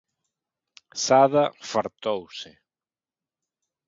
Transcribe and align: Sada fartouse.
Sada 1.05 1.43
fartouse. 1.71 2.51